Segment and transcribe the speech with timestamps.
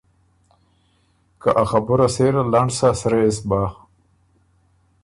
[1.41, 3.61] که ا خبُره سېره لنډ سۀ سرۀ يې سو بۀ۔